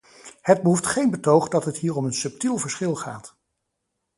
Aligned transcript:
Het 0.41 0.61
behoeft 0.61 0.85
geen 0.85 1.09
betoog 1.11 1.47
dat 1.47 1.65
het 1.65 1.77
hier 1.77 1.95
om 1.95 2.05
een 2.05 2.13
subtiel 2.13 2.57
verschil 2.57 2.95
gaat. 2.95 3.37